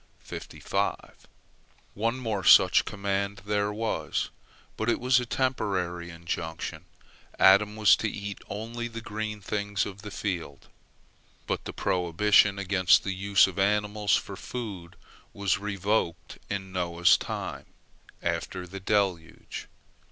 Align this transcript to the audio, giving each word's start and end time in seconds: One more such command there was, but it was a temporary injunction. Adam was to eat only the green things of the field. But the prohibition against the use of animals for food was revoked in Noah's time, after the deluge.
One 1.93 2.17
more 2.17 2.43
such 2.43 2.85
command 2.85 3.43
there 3.45 3.71
was, 3.71 4.31
but 4.75 4.89
it 4.89 4.99
was 4.99 5.19
a 5.19 5.27
temporary 5.27 6.09
injunction. 6.09 6.85
Adam 7.37 7.75
was 7.75 7.95
to 7.97 8.09
eat 8.09 8.39
only 8.49 8.87
the 8.87 8.99
green 9.01 9.41
things 9.41 9.85
of 9.85 10.01
the 10.01 10.09
field. 10.09 10.69
But 11.45 11.65
the 11.65 11.71
prohibition 11.73 12.57
against 12.57 13.03
the 13.03 13.13
use 13.13 13.45
of 13.45 13.59
animals 13.59 14.15
for 14.15 14.35
food 14.35 14.95
was 15.33 15.59
revoked 15.59 16.39
in 16.49 16.71
Noah's 16.71 17.15
time, 17.15 17.67
after 18.23 18.65
the 18.65 18.79
deluge. 18.79 19.67